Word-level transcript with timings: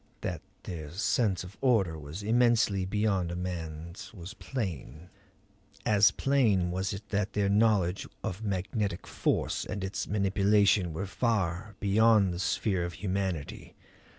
That 0.21 0.41
their 0.63 0.89
sense 0.89 1.43
of 1.43 1.55
order 1.61 1.95
was 1.95 2.23
immensely 2.23 2.85
beyond 2.85 3.29
a 3.31 3.35
man's 3.35 4.11
was 4.15 4.33
plain. 4.33 5.11
As 5.85 6.09
plain 6.09 6.71
was 6.71 6.91
it 6.91 7.09
that 7.09 7.33
their 7.33 7.49
knowledge 7.49 8.07
of 8.23 8.41
magnetic 8.43 9.05
force 9.05 9.63
and 9.63 9.83
its 9.83 10.07
manipulation 10.07 10.91
were 10.91 11.05
far 11.05 11.75
beyond 11.79 12.33
the 12.33 12.39
sphere 12.39 12.83
of 12.83 12.93
humanity. 12.93 13.75